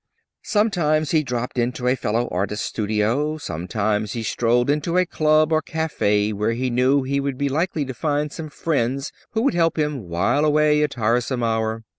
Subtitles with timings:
[0.41, 3.37] Sometimes he dropped into a fellow artist's studio.
[3.37, 7.85] Sometimes he strolled into a club or café where he knew he would be likely
[7.85, 11.83] to find some friend who would help him while away a tiresome hour.